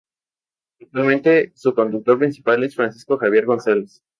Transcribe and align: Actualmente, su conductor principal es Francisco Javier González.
Actualmente, 0.81 1.51
su 1.53 1.75
conductor 1.75 2.17
principal 2.17 2.63
es 2.63 2.73
Francisco 2.73 3.19
Javier 3.19 3.45
González. 3.45 4.01